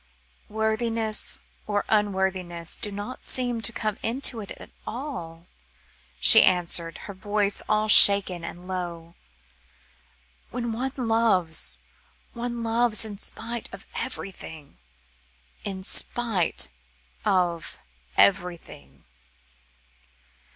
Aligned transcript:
"Worthiness 0.49 1.37
or 1.67 1.85
unworthiness 1.87 2.75
do 2.75 2.91
not 2.91 3.23
seem 3.23 3.61
to 3.61 3.71
come 3.71 3.99
into 4.01 4.39
it 4.41 4.49
at 4.57 4.71
all," 4.87 5.45
she 6.19 6.41
answered, 6.41 6.97
her 7.05 7.13
voice 7.13 7.61
all 7.69 7.87
shaken 7.87 8.43
and 8.43 8.67
low. 8.67 9.13
"When 10.49 10.71
one 10.71 10.93
loves, 10.97 11.77
one 12.33 12.63
loves 12.63 13.05
in 13.05 13.19
spite 13.19 13.71
of 13.71 13.85
everything 13.93 14.79
in 15.63 15.83
spite 15.83 16.67
of 17.23 17.77
everything." 18.17 19.03